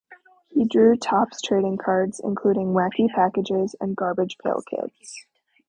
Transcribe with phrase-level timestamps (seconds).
[0.49, 5.27] He drew Topps trading cards, including Wacky Packages and Garbage Pail Kids.